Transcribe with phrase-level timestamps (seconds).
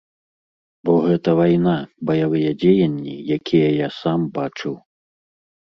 [0.87, 1.75] Бо гэта вайна,
[2.11, 4.75] баявыя дзеянні, якія я сам бачыў.